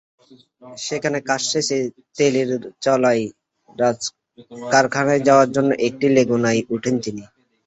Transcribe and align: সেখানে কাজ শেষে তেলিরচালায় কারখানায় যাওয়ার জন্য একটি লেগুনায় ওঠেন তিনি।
সেখানে 0.79 1.17
কাজ 1.29 1.41
শেষে 1.51 1.77
তেলিরচালায় 2.17 3.23
কারখানায় 4.73 5.21
যাওয়ার 5.27 5.49
জন্য 5.55 5.69
একটি 5.87 6.07
লেগুনায় 6.15 6.61
ওঠেন 6.73 6.95
তিনি। 7.05 7.23